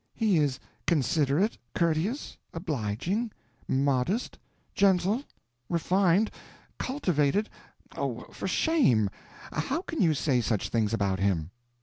[0.15, 3.31] He is considerate, courteous, obliging,
[3.67, 4.39] modest,
[4.73, 5.23] gentle,
[5.69, 6.31] refined,
[6.79, 9.11] cultivated—oh, for shame!
[9.53, 11.51] how can you say such things about him?"